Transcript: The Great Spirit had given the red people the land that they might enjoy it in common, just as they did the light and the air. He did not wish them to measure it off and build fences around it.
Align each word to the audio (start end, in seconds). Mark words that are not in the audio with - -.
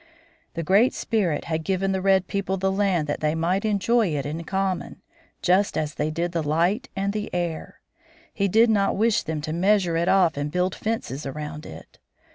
The 0.55 0.63
Great 0.63 0.95
Spirit 0.95 1.43
had 1.45 1.63
given 1.63 1.91
the 1.91 2.01
red 2.01 2.25
people 2.25 2.57
the 2.57 2.71
land 2.71 3.05
that 3.07 3.19
they 3.19 3.35
might 3.35 3.65
enjoy 3.65 4.07
it 4.15 4.25
in 4.25 4.43
common, 4.45 4.99
just 5.43 5.77
as 5.77 5.93
they 5.93 6.09
did 6.09 6.31
the 6.31 6.41
light 6.41 6.89
and 6.95 7.13
the 7.13 7.29
air. 7.35 7.81
He 8.33 8.47
did 8.47 8.71
not 8.71 8.97
wish 8.97 9.21
them 9.21 9.41
to 9.41 9.53
measure 9.53 9.95
it 9.95 10.07
off 10.07 10.37
and 10.37 10.49
build 10.51 10.73
fences 10.73 11.27
around 11.27 11.67
it. 11.67 11.99